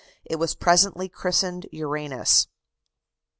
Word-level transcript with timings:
It 0.25 0.37
was 0.37 0.55
presently 0.55 1.07
christened 1.09 1.67
"Uranus." 1.71 2.47